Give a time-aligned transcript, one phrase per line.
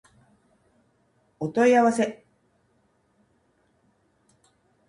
[1.39, 2.25] お問い合わせ